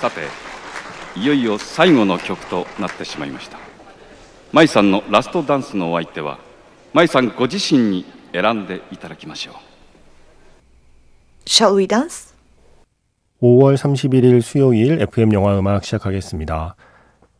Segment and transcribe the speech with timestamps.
[0.00, 0.22] さて
[1.18, 3.58] いよいよ最後の曲となってしまいました
[4.52, 6.38] 舞さんのラストダンスのお相手は
[6.92, 9.54] 舞さんご自身に選んでいただきましょう
[11.46, 12.34] Shall we dance?
[13.40, 16.74] 5월 31일 수요일 FM 영화 음악 시작하겠습니다.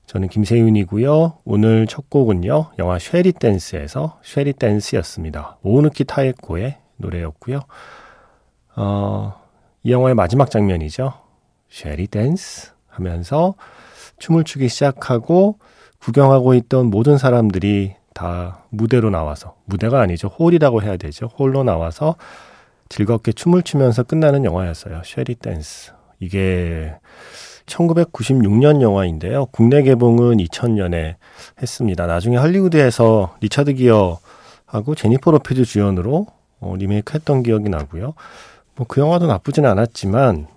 [0.06, 1.38] 저는 김세윤이고요.
[1.44, 2.72] 오늘 첫 곡은요.
[2.78, 5.58] 영화 쉐리 댄스에서 쉐리 댄스였습니다.
[5.62, 7.60] 오우누키 타에코의 노래였고요.
[8.76, 9.34] 어,
[9.82, 11.12] 이 영화의 마지막 장면이죠.
[11.71, 13.55] Shall We Dance 하면서
[14.19, 15.57] 춤을 추기 시작하고
[15.99, 20.27] 구경하고 있던 모든 사람들이 다 무대로 나와서 무대가 아니죠.
[20.27, 21.27] 홀이라고 해야 되죠.
[21.37, 22.15] 홀로 나와서
[22.89, 25.01] 즐겁게 춤을 추면서 끝나는 영화였어요.
[25.05, 25.93] Shall We Dance.
[26.19, 26.93] 이게
[27.65, 29.45] 1996년 영화인데요.
[29.47, 31.15] 국내 개봉은 2000년에
[31.61, 32.05] 했습니다.
[32.05, 36.27] 나중에 할리우드에서 리차드 기어하고 제니퍼 로페즈 주연으로
[36.59, 38.13] 어, 리메이크 했던 기억이 나고요.
[38.75, 40.47] 뭐 그 영화도 나쁘진 않았지만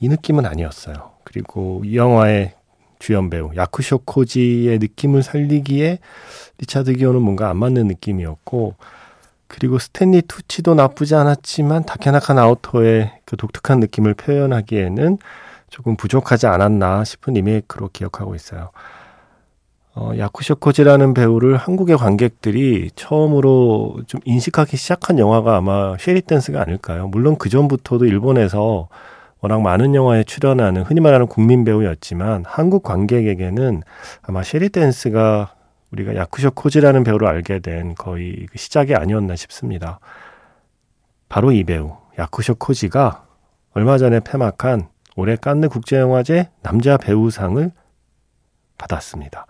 [0.00, 1.12] 이 느낌은 아니었어요.
[1.24, 2.54] 그리고 이 영화의
[2.98, 5.98] 주연 배우 야쿠쇼 코지의 느낌을 살리기에
[6.58, 8.74] 리차드 기어는 뭔가 안 맞는 느낌이었고
[9.48, 15.18] 그리고 스탠리 투치도 나쁘지 않았지만 다케나카 나오토의 그 독특한 느낌을 표현하기에는
[15.68, 18.70] 조금 부족하지 않았나 싶은 리메이크로 기억하고 있어요.
[19.94, 26.60] 어, 야쿠쇼 코지라는 배우를 한국의 관객들이 처음으로 좀 인식하기 시작한 영화가 아마 Shall We Dance가
[26.60, 27.08] 아닐까요?
[27.08, 28.88] 물론 그 전부터도 일본에서
[29.46, 33.84] 워낙 많은 영화에 출연하는 흔히 말하는 국민 배우였지만 한국 관객에게는
[34.22, 35.54] 아마 Shall We Dance가
[35.92, 40.00] 우리가 야쿠쇼 코지라는 배우를 알게 된 거의 그 시작이 아니었나 싶습니다.
[41.28, 43.24] 바로 이 배우 야쿠쇼 코지가
[43.72, 47.70] 얼마 전에 폐막한 올해 깐느 국제영화제 남자 배우상을
[48.78, 49.46] 받았습니다.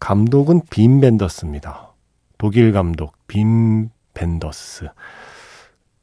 [0.00, 1.92] 감독은 빔 벤더스입니다.
[2.38, 4.88] 독일 감독 빔 벤더스.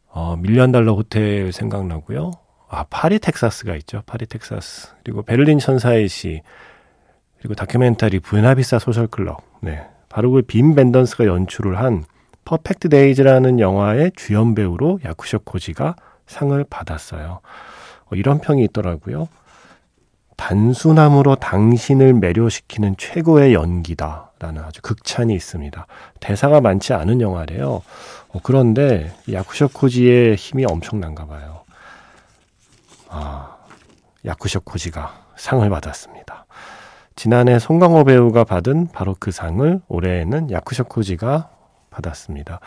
[0.09, 2.31] 어, Million Dollar Hotel 생각나고요.
[2.69, 4.03] 아, 파리 텍사스가 있죠.
[4.05, 4.89] 파리 텍사스.
[5.03, 6.41] 그리고 베를린 천사의 시.
[7.39, 9.41] 그리고 다큐멘터리 Buena Vista Social Club.
[9.61, 9.81] 네.
[10.09, 12.03] 바로 그 빔 벤더스가 연출을 한
[12.45, 17.39] Perfect Days라는 영화의 주연 배우로 야쿠쇼 코지가 상을 받았어요.
[18.05, 19.27] 어, 이런 평이 있더라고요.
[20.35, 25.85] 단순함으로 당신을 매료시키는 최고의 연기다라는 아주 극찬이 있습니다.
[26.19, 27.81] 대사가 많지 않은 영화래요.
[28.29, 31.63] 어, 그런데 야쿠쇼 코지의 힘이 엄청난가 봐요.
[33.09, 33.57] 아,
[34.25, 36.45] 야쿠쇼 코지가 상을 받았습니다.
[37.15, 41.49] 지난해 송강호 배우가 받은 바로 그 상을 올해에는 야쿠쇼 코지가
[41.89, 42.59] 받았습니다.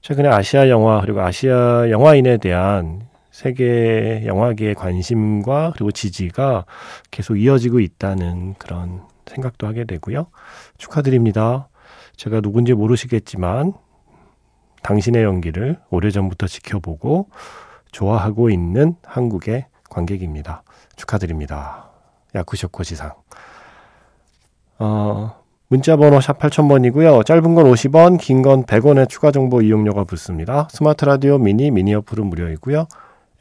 [0.00, 6.64] 최근에 아시아 영화 그리고 아시아 영화인에 대한 세계 영화계의 관심과 그리고 지지가
[7.10, 10.26] 계속 이어지고 있다는 그런 생각도 하게 되고요.
[10.78, 11.68] 축하드립니다.
[12.16, 13.72] 제가 누군지 모르시겠지만
[14.82, 17.28] 당신의 연기를 오래전부터 지켜보고
[17.92, 20.62] 좋아하고 있는 한국의 관객입니다.
[20.96, 21.90] 축하드립니다.
[22.34, 23.12] 야쿠쇼코 지상.
[24.78, 25.36] 어,
[25.68, 27.24] 문자번호 샵 8000번이고요.
[27.24, 30.68] 짧은 건 50원, 긴 건 100원의 추가 정보 이용료가 붙습니다.
[30.70, 32.86] 스마트 라디오 미니, 미니 어플은 무료이고요.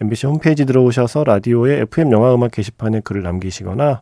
[0.02, 4.02] MBC 홈페이지 들어오셔서 라디오의 FM 영화 음악 게시판에 글을 남기시거나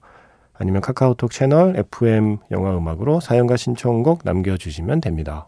[0.53, 5.47] 아니면 카카오톡 채널 FM 영화 음악으로 사연과 신청곡 남겨주시면 됩니다.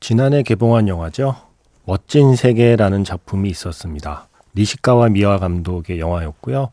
[0.00, 1.36] 지난해 개봉한 영화죠.
[1.84, 4.29] 멋진 세계라는 작품이 있었습니다.
[4.56, 6.70] 니시카와 미와 감독의 영화였고요.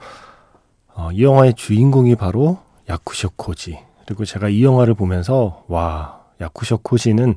[0.95, 3.79] 어, 이 영화의 주인공이 바로 야쿠쇼 코지.
[4.05, 7.35] 그리고 제가 이 영화를 보면서 와 야쿠쇼 코지는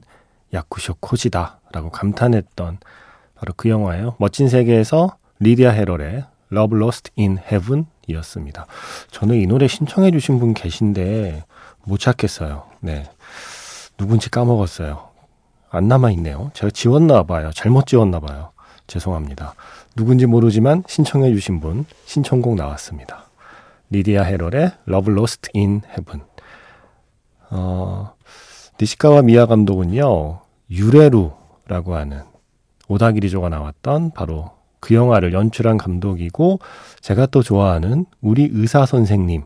[0.52, 2.78] 야쿠쇼 코지다라고 감탄했던
[3.34, 4.16] 바로 그 영화예요.
[4.18, 8.66] 멋진 세계에서 리디아 헤럴의 Love Lost in Heaven 이었습니다.
[9.10, 11.44] 저는 이 노래 신청해 주신 분 계신데
[11.84, 12.64] 못 찾겠어요.
[12.80, 13.04] 네.
[13.96, 15.08] 누군지 까먹었어요.
[15.70, 16.50] 안 남아있네요.
[16.54, 17.50] 제가 지웠나 봐요.
[17.54, 18.50] 잘못 지웠나 봐요.
[18.90, 19.54] 죄송합니다.
[19.96, 23.30] 누군지 모르지만 신청해 주신 분 신청곡 나왔습니다.
[23.90, 26.26] 리디아 헤럴의 Love Lost in Heaven.
[27.50, 28.12] 어,
[28.80, 30.40] 니시카와 미야 감독은요,
[30.70, 32.22] 유레루라고 하는
[32.88, 34.50] 오다기리조가 나왔던 바로
[34.80, 36.58] 그 영화를 연출한 감독이고
[37.00, 39.44] 제가 또 좋아하는 우리 의사 선생님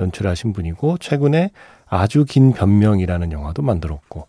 [0.00, 1.50] 연출하신 분이고 최근에
[1.86, 4.26] 아주 긴 변명이라는 영화도 만들었고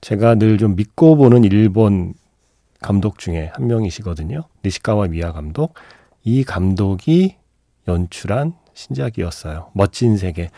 [0.00, 2.14] 제가 늘 좀 믿고 보는 일본
[2.80, 4.42] 감독 중에 한 명이시거든요.
[4.64, 5.74] 니시카와 미야 감독.
[6.24, 7.36] 이 감독이
[7.88, 9.70] 연출한 신작이었어요.
[9.72, 10.50] 멋진 세계.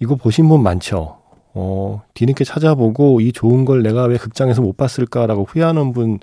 [0.00, 1.18] 이거 보신 분 많죠?
[1.54, 6.18] 어, 뒤늦게 찾아보고 이 좋은 걸 내가 왜 극장에서 못 봤을까라고 후회하는 분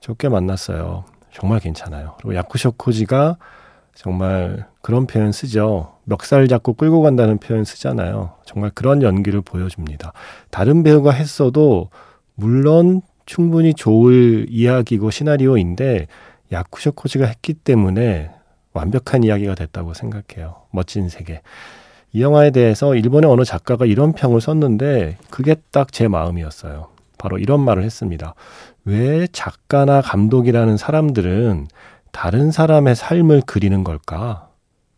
[0.00, 1.04] 적게 만났어요.
[1.32, 2.14] 정말 괜찮아요.
[2.18, 3.36] 그리고 야쿠쇼 코지가
[3.94, 5.96] 정말 그런 표현 쓰죠.
[6.04, 8.36] 멱살 잡고 끌고 간다는 표현 쓰잖아요.
[8.44, 10.12] 정말 그런 연기를 보여줍니다.
[10.50, 11.90] 다른 배우가 했어도
[12.34, 16.08] 물론 충분히 좋을 이야기고 시나리오인데
[16.50, 18.28] 야쿠쇼 코지가 했기 때문에
[18.72, 20.62] 완벽한 이야기가 됐다고 생각해요.
[20.72, 21.40] 멋진 세계.
[22.12, 26.88] 이 영화에 대해서 일본의 어느 작가가 이런 평을 썼는데 그게 딱 제 마음이었어요.
[27.18, 28.34] 바로 이런 말을 했습니다.
[28.84, 31.68] 왜 작가나 감독이라는 사람들은
[32.10, 34.48] 다른 사람의 삶을 그리는 걸까?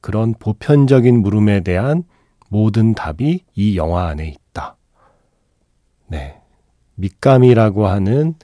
[0.01, 2.05] 그런 보편적인 물음에 대한
[2.49, 4.77] 모든 답이 이 영화 안에 있다.
[6.07, 6.42] 네.
[6.97, 8.35] 밑감이라고 하는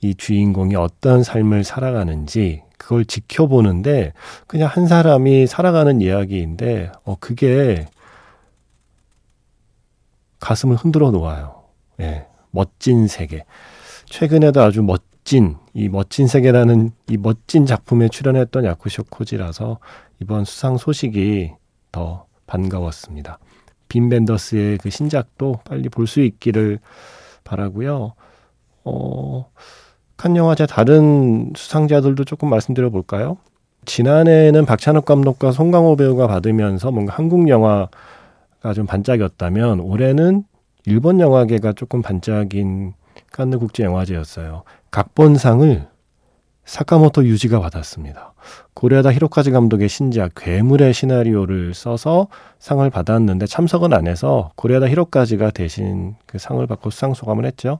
[0.00, 4.12] 이 주인공이 어떤 삶을 살아가는지 그걸 지켜보는데
[4.46, 7.86] 그냥 한 사람이 살아가는 이야기인데 어 그게
[10.40, 11.64] 가슴을 흔들어 놓아요.
[12.00, 12.26] 예.
[12.50, 13.44] 멋진 세계.
[14.06, 19.78] 최근에도 아주 멋진 이 멋진 세계라는 이 멋진 작품에 출연했던 야쿠쇼 코지라서
[20.20, 21.52] 이번 수상 소식이
[21.90, 23.38] 더 반가웠습니다.
[23.88, 26.78] 빈 벤더스의 그 신작도 빨리 볼 수 있기를
[27.46, 28.12] 바라고요.
[28.84, 29.50] 어,
[30.16, 33.38] 칸 영화제 다른 수상자들도 조금 말씀드려 볼까요?
[33.86, 40.44] 지난해에는 박찬욱 감독과 송강호 배우가 받으면서 뭔가 한국 영화가 좀 반짝였다면 올해는
[40.84, 42.94] 일본 영화계가 조금 반짝인
[43.32, 44.64] 칸느 국제 영화제였어요.
[44.90, 45.86] 각본상을
[46.64, 48.34] 사카모토 유지가 받았습니다.
[48.76, 52.28] 고레다 히로카즈 감독의 신작 괴물의 시나리오를 써서
[52.58, 57.78] 상을 받았는데 참석은 안 해서 고레다 히로카즈가 대신 그 상을 받고 수상 소감을 했죠.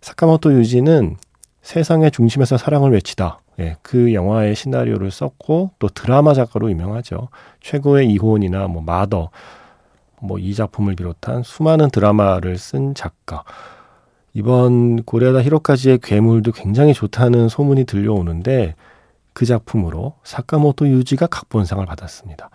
[0.00, 1.16] 사카모토 유지는
[1.62, 3.38] 세상의 중심에서 사랑을 외치다.
[3.60, 7.28] 예, 그 영화의 시나리오를 썼고 또 드라마 작가로 유명하죠.
[7.60, 9.30] 최고의 이혼이나 뭐 마더
[10.20, 13.44] 뭐 이 작품을 비롯한 수많은 드라마를 쓴 작가.
[14.32, 18.74] 이번 고레다 히로카즈의 괴물도 굉장히 좋다는 소문이 들려오는데
[19.34, 22.50] 그 작품으로 사카모토 유지가 각본상을 받았습니다.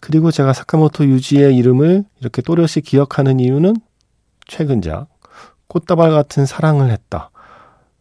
[0.00, 3.76] 그리고 제가 사카모토 유지의 이름을 이렇게 또렷이 기억하는 이유는
[4.46, 5.08] 최근작
[5.68, 7.30] 꽃다발 같은 사랑을 했다.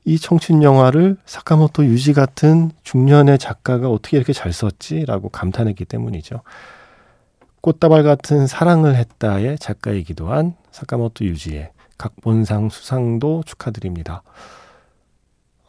[0.03, 6.41] 이 청춘 영화를 사카모토 유지 같은 중년의 작가가 어떻게 이렇게 잘 썼지라고 감탄했기 때문이죠.
[7.62, 14.24] 꽃다발 같은 사랑을 했다의 작가이기도 한 사카모토 유지의 각본상 수상도 축하드립니다.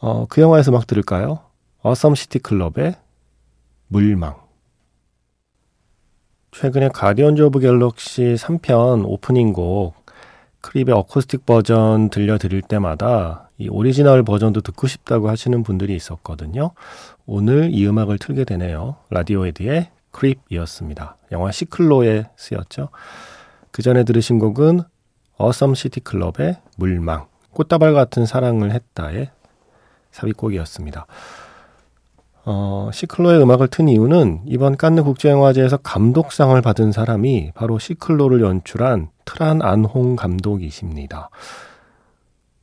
[0.01, 1.39] 어, 그 영화에서 음악 들을까요?
[1.87, 2.95] 어썸 시티 클럽의
[3.89, 4.33] 물망.
[6.49, 9.93] 최근에 Guardians of Galaxy 3편 오프닝 곡
[10.61, 16.71] Creep의 어쿠스틱 버전 들려드릴 때마다 이 오리지널 버전도 듣고 싶다고 하시는 분들이 있었거든요.
[17.27, 18.95] 오늘 이 음악을 틀게 되네요.
[19.11, 21.17] 라디오헤드의 Creep이었습니다.
[21.33, 22.89] 영화 시클로에 쓰였죠.
[23.69, 24.81] 그 전에 들으신 곡은
[25.37, 29.29] 어썸 시티 클럽의 물망, 꽃다발 같은 사랑을 했다의
[30.09, 31.05] 삽입곡이었습니다.
[32.47, 39.63] 어, 시클로의 음악을 튼 이유는 이번 깐느 국제영화제에서 감독상을 받은 사람이 바로 시클로를 연출한 트란
[39.63, 41.29] 안 훙 감독이십니다.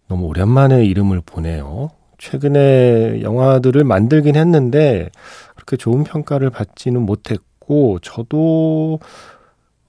[0.06, 1.90] 너무 오랜만에 이름을 보네요.
[2.18, 5.08] 최근에 영화들을 만들긴 했는데
[5.56, 9.00] 그렇게 좋은 평가를 받지는 못했고 저도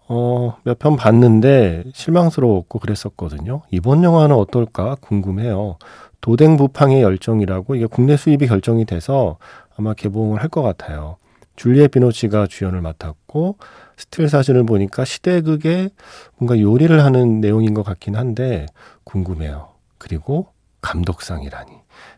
[0.08, 3.62] 어, 몇 편 봤는데 실망스러웠고 그랬었거든요.
[3.70, 5.78] 이번 영화는 어떨까 궁금해요.
[6.22, 9.38] 도댕 부팡의 열정이라고 이게 국내 수입이 결정이 돼서
[9.78, 11.18] 아마 개봉을 할 것 같아요.
[11.56, 13.58] 줄리엣 비노치가 주연을 맡았고
[13.98, 15.90] 스틸 사진을 보니까 시대극에
[16.38, 18.66] 뭔가 요리를 하는 내용인 것 같긴 한데
[19.04, 19.70] 궁금해요.
[20.00, 20.48] 그리고
[20.82, 21.72] 감독상이라니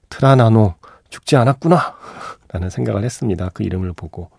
[0.10, 0.76] 트라나노
[1.10, 1.96] 죽지 않았구나
[2.52, 3.50] 라는 생각을 했습니다.
[3.54, 4.30] 그 이름을 보고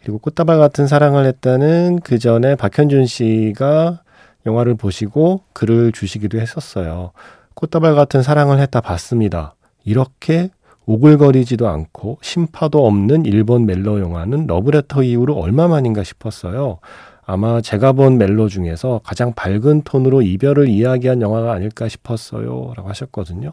[0.00, 4.02] 그리고 꽃다발 같은 사랑을 했다는 그 전에 박현준 씨가
[4.46, 7.12] 영화를 보시고 글을 주시기도 했었어요.
[7.54, 9.54] 꽃다발 같은 사랑을 했다 봤습니다.
[9.84, 10.50] 이렇게
[10.86, 16.78] 오글거리지도 않고 심파도 없는 일본 멜로 영화는 러브레터 이후로 얼마만인가 싶었어요.
[17.24, 22.72] 아마 제가 본 멜로 중에서 가장 밝은 톤으로 이별을 이야기한 영화가 아닐까 싶었어요.
[22.76, 23.52] 라고 하셨거든요.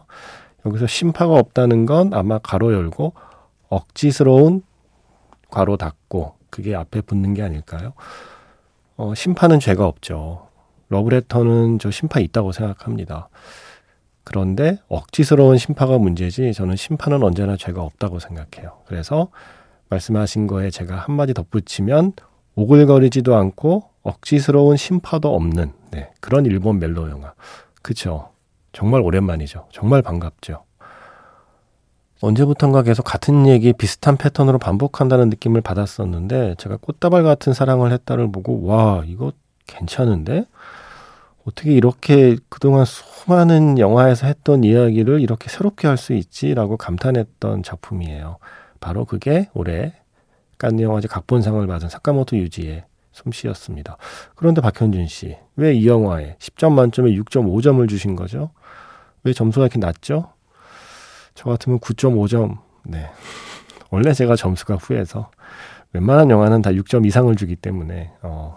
[0.66, 3.14] 여기서 심파가 없다는 건 아마 가로 열고
[3.68, 4.62] 억지스러운
[5.50, 7.92] 괄호 닫고 그게 앞에 붙는 게 아닐까요?
[8.96, 10.48] 어, 심파는 죄가 없죠.
[10.88, 13.28] 러브레터는 저 심파 있다고 생각합니다.
[14.30, 18.78] 그런데 억지스러운 심파가 문제지 저는 심판은 언제나 죄가 없다고 생각해요.
[18.86, 19.26] 그래서
[19.88, 22.12] 말씀하신 거에 제가 한마디 덧붙이면
[22.54, 27.34] 오글거리지도 않고 억지스러운 심파도 없는 네, 그런 일본 멜로 영화.
[27.82, 28.30] 그쵸?
[28.72, 29.66] 정말 오랜만이죠.
[29.72, 30.62] 정말 반갑죠.
[32.20, 38.64] 언제부턴가 계속 같은 얘기 비슷한 패턴으로 반복한다는 느낌을 받았었는데 제가 꽃다발 같은 사랑을 했다를 보고
[38.64, 39.32] 와 이거
[39.66, 40.44] 괜찮은데
[41.50, 48.38] 어떻게 이렇게 그동안 수많은 영화에서 했던 이야기를 이렇게 새롭게 할 수 있지라고 감탄했던 작품이에요.
[48.80, 49.94] 바로 그게 올해
[50.56, 53.96] 깐느 영화제 각본상을 받은 사카모토 유지의 솜씨였습니다.
[54.36, 58.50] 그런데 박현준 씨, 왜 이 영화에 10점 만점에 6.5점을 주신 거죠?
[59.24, 60.32] 왜 점수가 이렇게 낮죠?
[61.34, 63.10] 저 같으면 9.5점, 네.
[63.90, 65.30] 원래 제가 점수가 후해서
[65.92, 68.56] 웬만한 영화는 다 6점 이상을 주기 때문에 어,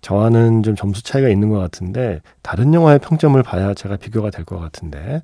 [0.00, 4.58] 저와는 좀 점수 차이가 있는 것 같은데 다른 영화의 평점을 봐야 제가 비교가 될 것
[4.58, 5.22] 같은데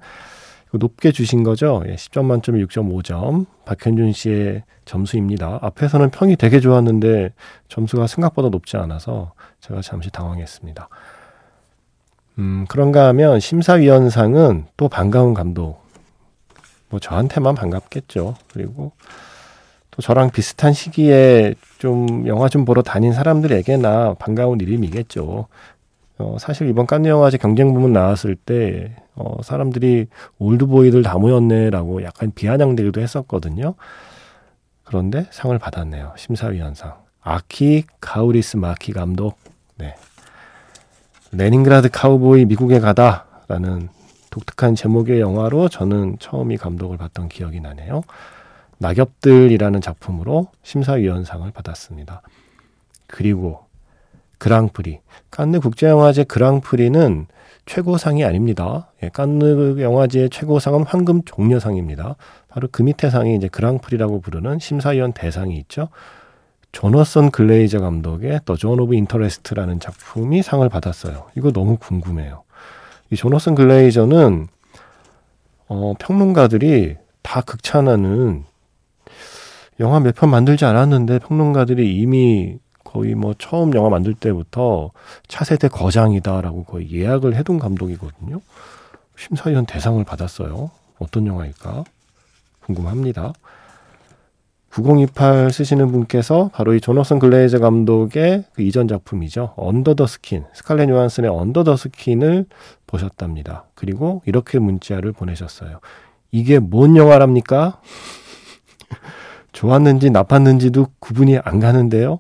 [0.73, 1.83] 높게 주신 거죠.
[1.87, 3.47] 예, 10점 만점에 6.5점.
[3.65, 5.59] 박현준 씨의 점수입니다.
[5.63, 7.33] 앞에서는 평이 되게 좋았는데
[7.69, 10.89] 점수가 생각보다 높지 않아서 제가 잠시 당황했습니다.
[12.39, 15.81] 음, 그런가 하면 심사위원상은 또 반가운 감독.
[16.91, 18.35] 뭐 저한테만 반갑겠죠.
[18.53, 18.93] 그리고
[19.97, 25.47] 또 저랑 비슷한 시기에 좀 영화 좀 보러 다닌 사람들에게나 반가운 이름이겠죠.
[26.19, 30.07] 어, 사실 이번 깐느 영화제 경쟁 부문 나왔을 때 어, 사람들이
[30.39, 33.75] 올드보이들 다 모였네라고 약간 비아냥대기도 했었거든요.
[34.85, 36.13] 그런데 상을 받았네요.
[36.17, 36.95] 심사위원상.
[37.23, 39.39] 아키 카우리스마키 감독.
[39.77, 39.95] 네.
[41.33, 43.89] 레닌그라드 카우보이 미국에 가다라는
[44.31, 48.03] 독특한 제목의 영화로 저는 처음 이 감독을 봤던 기억이 나네요.
[48.79, 52.23] 낙엽들이라는 작품으로 심사위원상을 받았습니다.
[53.07, 53.65] 그리고
[54.39, 55.01] 그랑프리.
[55.31, 57.27] 칸느 국제영화제 그랑프리는
[57.65, 58.93] 최고상이 아닙니다.
[59.03, 62.17] 예, 칸느 영화제의 최고상은 황금 종려상입니다.
[62.49, 65.89] 바로 그 밑에 상이 이제 그랑프리라고 부르는 심사위원 대상이 있죠.
[66.73, 71.27] 조너선 글레이저 감독의 The Zone of Interest라는 작품이 상을 받았어요.
[71.37, 72.43] 이거 너무 궁금해요.
[73.11, 74.49] 이 조너선 글레이저는
[75.69, 78.45] 어, 평론가들이 다 극찬하는
[79.81, 84.91] 영화 몇 편 만들지 않았는데 평론가들이 이미 거의 뭐 처음 영화 만들 때부터
[85.29, 88.41] 차세대 거장이다라고 거의 예약을 해둔 감독이거든요.
[89.17, 90.71] 심사위원 대상을 받았어요.
[90.99, 91.85] 어떤 영화일까?
[92.65, 93.33] 궁금합니다.
[94.71, 99.55] 9028 쓰시는 분께서 바로 이 조너선 글레이저 감독의 그 이전 작품이죠.
[99.57, 102.45] Under the Skin, 스칼렛 요한슨의 Under the Skin을
[102.87, 103.65] 보셨답니다.
[103.75, 105.81] 그리고 이렇게 문자를 보내셨어요.
[106.31, 107.81] 이게 뭔 영화랍니까?
[109.57, 112.19] 좋았는지 나빴는지도 구분이 안 가는데요.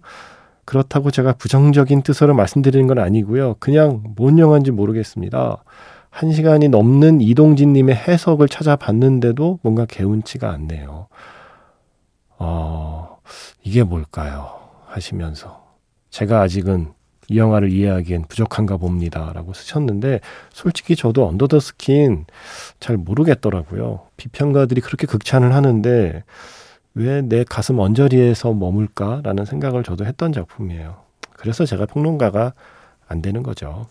[0.64, 3.56] 그렇다고 제가 부정적인 뜻으로 말씀드리는 건 아니고요.
[3.60, 5.62] 그냥 뭔 영화인지 모르겠습니다.
[6.08, 11.08] 한 시간이 넘는 이동진님의 해석을 찾아봤는데도 뭔가 개운치가 않네요.
[12.38, 13.18] 어,
[13.62, 14.50] 이게 뭘까요?
[14.86, 15.62] 하시면서.
[16.08, 16.94] 제가 아직은
[17.28, 19.32] 이 영화를 이해하기엔 부족한가 봅니다.
[19.34, 22.24] 라고 쓰셨는데, 솔직히 저도 Under the Skin
[22.80, 24.06] 잘 모르겠더라고요.
[24.16, 26.24] 비평가들이 그렇게 극찬을 하는데,
[26.96, 30.96] 왜 내 가슴 언저리에서 머물까라는 생각을 저도 했던 작품이에요.
[31.32, 32.54] 그래서 제가 평론가가
[33.06, 33.86] 안 되는 거죠.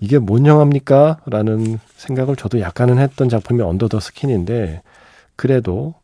[0.00, 1.20] 이게 뭔 영화입니까?
[1.26, 4.82] 라는 생각을 저도 약간은 했던 작품이 Under the Skin인데,
[5.36, 5.94] 그래도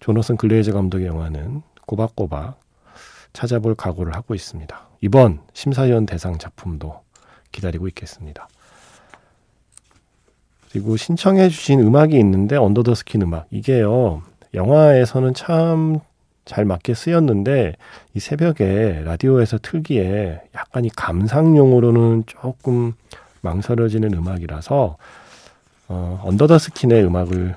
[0.00, 2.58] 조너선 글레이저 감독의 영화는 꼬박꼬박
[3.34, 4.88] 찾아볼 각오를 하고 있습니다.
[5.02, 7.02] 이번 심사위원 대상 작품도
[7.52, 8.48] 기다리고 있겠습니다.
[10.70, 14.22] 그리고 신청해 주신 음악이 있는데 Under the Skin 음악 이게요
[14.54, 16.00] 영화에서는 참
[16.44, 17.74] 잘 맞게 쓰였는데
[18.14, 22.94] 이 새벽에 라디오에서 틀기에 약간 이 감상용으로는 조금
[23.42, 24.96] 망설여지는 음악이라서
[25.88, 27.56] 어, Under the Skin의 음악을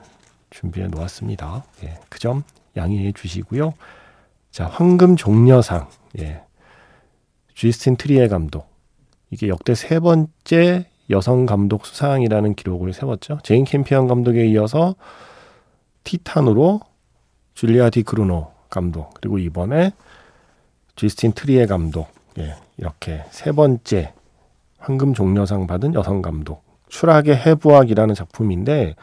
[0.49, 1.63] 준비해 놓았습니다.
[1.83, 2.43] 예, 그 점
[2.77, 3.73] 양해해 주시고요.
[4.51, 5.87] 자, 황금 종려상.
[6.19, 6.41] 예.
[7.53, 8.67] 쥐스틴 트리에 감독.
[9.31, 13.39] 이게 역대 세 번째 여성 감독 수상이라는 기록을 세웠죠.
[13.43, 14.95] 제인 캠피언 감독에 이어서
[16.05, 16.79] 티탄으로
[17.53, 19.91] 줄리아 뒤쿠르노 감독 그리고 이번에
[20.95, 22.07] 쥐스틴 트리에 감독
[22.37, 24.13] 예, 이렇게 세 번째
[24.77, 28.95] 황금 종려상 받은 여성 감독 추락의 해부학이라는 작품인데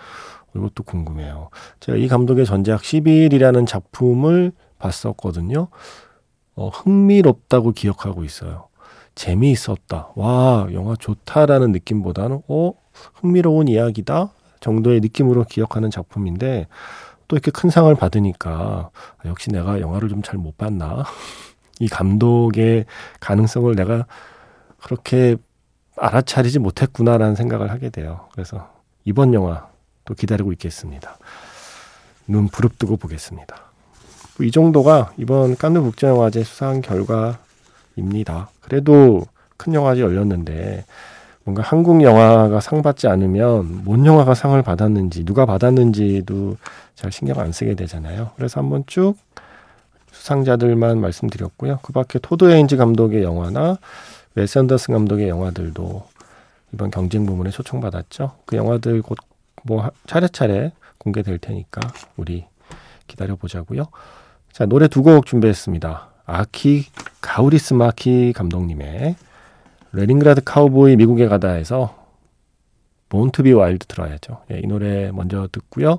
[0.54, 1.50] 이것도 궁금해요.
[1.80, 5.68] 제가 이 감독의 전작 11이라는 작품을 봤었거든요.
[6.54, 8.68] 어, 흥미롭다고 기억하고 있어요.
[9.14, 10.12] 재미있었다.
[10.14, 12.72] 와, 영화 좋다라는 느낌보다는, 어,
[13.14, 14.30] 흥미로운 이야기다
[14.62, 16.66] 정도의 느낌으로 기억하는 작품인데,
[17.28, 21.04] 또 이렇게 큰 상을 받으니까 아, 역시 내가 영화를 좀 잘 못 봤나
[21.80, 22.84] 이 감독의
[23.20, 24.06] 가능성을 내가
[24.82, 25.36] 그렇게
[25.96, 28.28] 알아차리지 못했구나라는 생각을 하게 돼요.
[28.32, 28.70] 그래서
[29.04, 29.68] 이번 영화
[30.04, 31.16] 또 기다리고 있겠습니다.
[32.26, 33.56] 눈 부릅뜨고 보겠습니다.
[34.40, 38.50] 이 정도가 이번 깐느 국제영화제 수상 결과입니다.
[38.60, 39.24] 그래도
[39.56, 40.84] 큰 영화제 열렸는데
[41.44, 46.56] 뭔가 한국 영화가 상 받지 않으면 뭔 영화가 상을 받았는지 누가 받았는지도
[46.94, 48.30] 잘 신경 안 쓰게 되잖아요.
[48.36, 49.16] 그래서 한번 쭉
[50.12, 51.80] 수상자들만 말씀드렸고요.
[51.82, 53.78] 그 밖에 토드 에인즈 감독의 영화나
[54.34, 56.04] 웨스 앤더슨 감독의 영화들도
[56.74, 58.32] 이번 경쟁 부문에 초청받았죠.
[58.46, 59.18] 그 영화들 곧
[59.64, 61.80] 뭐 차례차례 공개될 테니까
[62.16, 62.44] 우리
[63.06, 63.84] 기다려 보자고요.
[64.50, 66.08] 자 노래 두 곡 준비했습니다.
[66.26, 66.86] 아키
[67.20, 69.14] 카우리스마키 감독님의
[69.92, 71.94] 레닌그라드 카우보이 미국에 가다에서
[73.10, 74.42] Born to Be Wild 들어야죠.
[74.50, 75.98] 예, 이 노래 먼저 듣고요.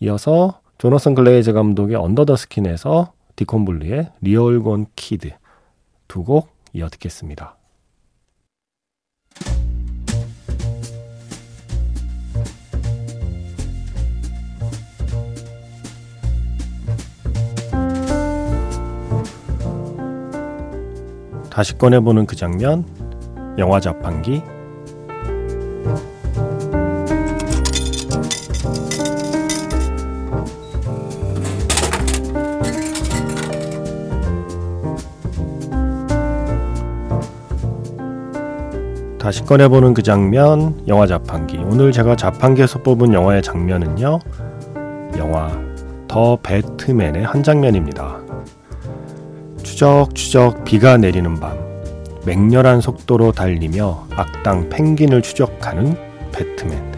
[0.00, 5.30] 이어서 조너선 글레이저 감독의 Under the Skin에서 Deacon Blue의 Real Gone Kid
[6.08, 7.56] 두 곡 이어 듣겠습니다.
[21.50, 22.84] 다시 꺼내보는 그 장면,
[23.58, 24.42] 영화 자판기.
[39.18, 41.58] 다시 꺼내보는 그 장면, 영화 자판기.
[41.58, 44.20] 오늘 제가 자판기에서 뽑은 영화의 장면은요,
[45.18, 45.50] 영화
[46.06, 48.20] 더 배트맨의 한 장면입니다.
[49.62, 51.67] 추적추적 비가 내리는 밤
[52.24, 55.96] 맹렬한 속도로 달리며 악당 펭귄을 추적하는
[56.32, 56.92] 배트맨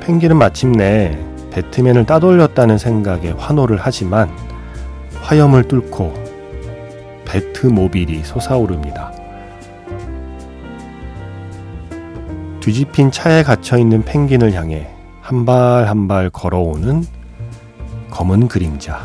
[0.00, 1.18] 펭귄은 마침내
[1.50, 4.30] 배트맨을 따돌렸다는 생각에 환호를 하지만
[5.20, 6.14] 화염을 뚫고
[7.26, 9.12] 배트모빌이 솟아오릅니다.
[12.60, 14.88] 뒤집힌 차에 갇혀있는 펭귄을 향해
[15.20, 17.04] 한 발 한 발 걸어오는
[18.10, 19.04] 검은 그림자.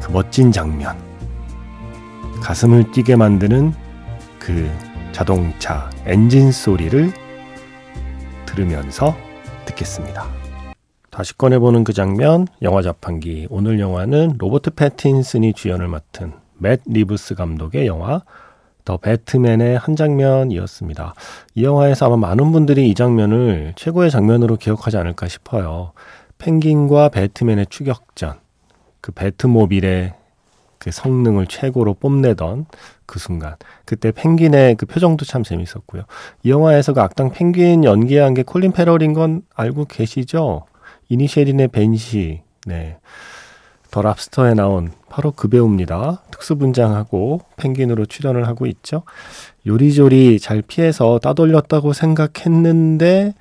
[0.00, 0.96] 그 멋진 장면.
[2.40, 3.74] 가슴을 뛰게 만드는
[4.46, 4.70] 그
[5.10, 7.10] 자동차 엔진 소리를
[8.46, 9.16] 들으면서
[9.64, 10.24] 듣겠습니다.
[11.10, 13.48] 다시 꺼내보는 그 장면, 영화 자판기.
[13.50, 18.22] 오늘 영화는 로버트 패틴슨이 주연을 맡은 맷 리브스 감독의 영화
[18.84, 21.14] The Batman의 한 장면이었습니다.
[21.56, 25.90] 이 영화에서 아마 많은 분들이 이 장면을 최고의 장면으로 기억하지 않을까 싶어요.
[26.38, 28.34] 펭귄과 배트맨의 추격전,
[29.00, 30.14] 그 배트모빌의
[30.78, 32.66] 그 성능을 최고로 뽐내던
[33.06, 33.56] 그 순간.
[33.84, 36.02] 그때 펭귄의 그 표정도 참 재밌었고요.
[36.42, 40.66] 이 영화에서 그 악당 펭귄 연기한 게 콜린 페럴인 건 알고 계시죠?
[41.08, 42.98] 이니셰린의 밴시, 네.
[43.90, 46.22] 더 랍스터에 나온 바로 그 배우입니다.
[46.30, 49.04] 특수분장하고 펭귄으로 출연을 하고 있죠.
[49.66, 53.34] 요리조리 잘 피해서 따돌렸다고 생각했는데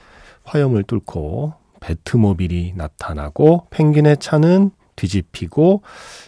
[0.44, 5.82] 화염을 뚫고 배트모빌이 나타나고 펭귄의 차는 뒤집히고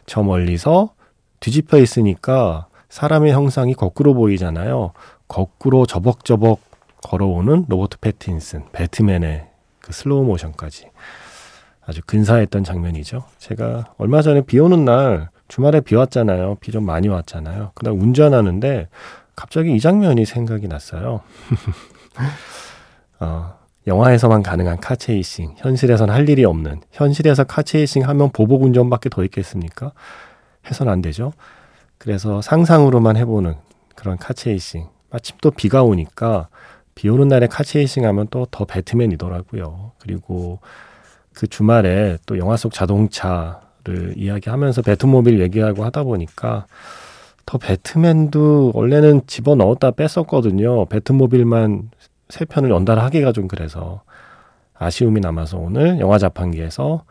[0.05, 0.93] 저 멀리서
[1.39, 4.91] 뒤집혀 있으니까 사람의 형상이 거꾸로 보이잖아요.
[5.27, 6.59] 거꾸로 저벅저벅
[7.03, 9.47] 걸어오는 로버트 패틴슨, 배트맨의
[9.79, 10.89] 그 슬로우 모션까지
[11.85, 13.23] 아주 근사했던 장면이죠.
[13.37, 16.55] 제가 얼마 전에 비 오는 날 주말에 비 왔잖아요.
[16.59, 17.71] 비 좀 많이 왔잖아요.
[17.75, 18.87] 그날 운전하는데
[19.35, 21.21] 갑자기 이 장면이 생각이 났어요.
[23.19, 23.53] 어,
[23.85, 29.23] 영화에서만 가능한 car chasing, 현실에선 할 일이 없는, 현실에서 car chasing 하면 보복 운전밖에 더
[29.23, 29.91] 있겠습니까?
[30.69, 31.33] 해선 안 되죠.
[31.97, 33.55] 그래서 상상으로만 해보는
[33.95, 34.87] 그런 car chasing.
[35.09, 36.49] 마침 또 비가 오니까
[36.95, 39.91] 비 오는 날에 카체이싱 하면 또 더 배트맨이더라고요.
[39.99, 40.59] 그리고
[41.33, 46.65] 그 주말에 또 영화 속 자동차를 이야기하면서 배트모빌 얘기하고 하다 보니까
[47.45, 50.85] 더 배트맨도 원래는 집어 넣었다 뺐었거든요.
[50.85, 51.91] 배트모빌만
[52.29, 54.01] 세 편을 연달아 하기가 좀 그래서
[54.73, 57.03] 아쉬움이 남아서 오늘 영화 자판기에서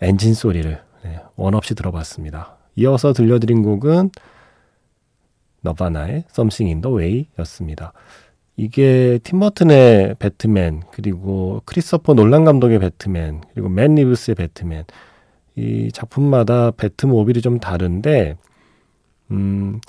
[0.00, 2.56] 엔진 소리를 네, 원 없이 들어봤습니다.
[2.76, 4.10] 이어서 들려드린 곡은
[5.62, 7.92] 너바나의 Something in the Way 였습니다.
[8.56, 14.84] 이게 팀버튼의 배트맨, 그리고 크리스토퍼 놀란 감독의 배트맨, 그리고 맨 리브스의 배트맨.
[15.56, 18.36] 이 작품마다 배트모빌이 좀 다른데,
[19.30, 19.80] 음,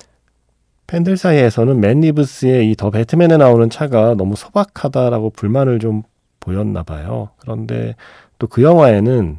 [0.86, 6.02] 팬들 사이에서는 맨 리브스의 이 더 배트맨에 나오는 차가 너무 소박하다라고 불만을 좀
[6.40, 7.30] 보였나 봐요.
[7.38, 7.94] 그런데
[8.38, 9.38] 또 그 영화에는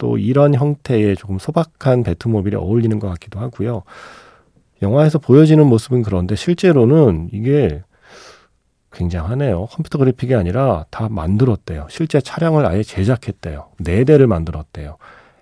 [0.00, 3.82] 또 이런 형태의 조금 소박한 배트모빌이 어울리는 것 같기도 하고요.
[4.82, 7.82] 영화에서 보여지는 모습은 그런데 실제로는 이게
[8.92, 9.66] 굉장하네요.
[9.66, 11.86] 컴퓨터 그래픽이 아니라 다 만들었대요.
[11.90, 13.68] 실제 차량을 아예 제작했대요.
[13.78, 14.96] 네 대를 만들었대요.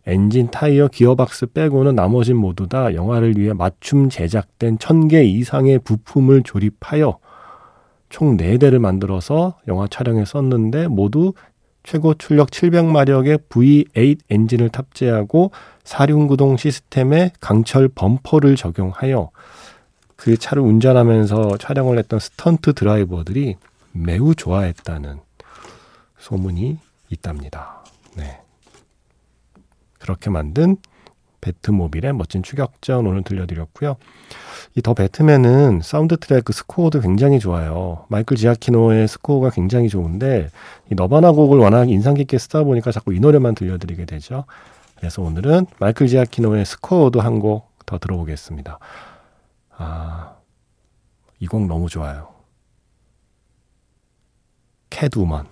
[0.07, 6.43] 엔진, 타이어, 기어박스 빼고는 나머진 모두 다 영화를 위해 맞춤 제작된 천 개 이상의 부품을
[6.43, 7.19] 조립하여
[8.09, 11.33] 총 4대를 만들어서 영화 촬영에 썼는데 모두
[11.83, 15.53] 최고 출력 700마력의 V8 엔진을 탑재하고
[15.85, 19.31] 사륜구동 시스템에 강철 범퍼를 적용하여
[20.17, 23.57] 그 차를 운전하면서 촬영을 했던 스턴트 드라이버들이
[23.93, 25.21] 매우 좋아했다는
[26.19, 26.79] 소문이
[27.11, 27.85] 있답니다.
[28.17, 28.41] 네.
[29.99, 30.77] 그렇게 만든
[31.41, 33.97] 배트모빌의 멋진 추격전 오늘 들려드렸고요.
[34.77, 38.07] 이 The Batman은 사운드 트랙 그 스코어도 굉장히 좋아요.
[38.09, 40.51] 마이클 지아키노의 스코어가 굉장히 좋은데
[40.91, 44.45] 이 너바나 곡을 워낙 인상 깊게 쓰다 보니까 자꾸 이 노래만 들려드리게 되죠.
[44.97, 48.79] 그래서 오늘은 마이클 지아키노의 스코어도 한 곡 더 들어보겠습니다.
[49.79, 50.37] 아,
[51.41, 52.29] 이 곡 너무 좋아요.
[54.91, 55.47] 캣우먼.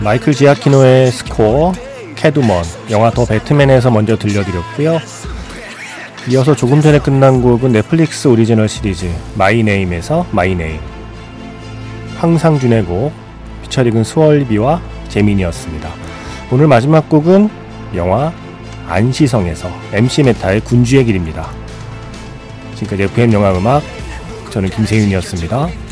[0.00, 1.72] 마이클 지아키노의 스코어
[2.14, 5.00] Catwoman 영화 더 배트맨에서 먼저 들려드렸고요.
[6.28, 10.80] 이어서 조금 전에 끝난 곡은 넷플릭스 오리지널 시리즈 마이 네임에서 마이 네임
[12.18, 13.12] 황상준의 곡
[13.62, 15.88] 피처링은 Swervy와 재민이었습니다.
[16.50, 17.48] 오늘 마지막 곡은
[17.94, 18.32] 영화
[18.88, 21.48] 안시성에서 MC 메타의 군주의 길입니다.
[22.74, 23.82] 지금까지 FM 영화 음악
[24.50, 25.85] 저는 김세윤이었습니다.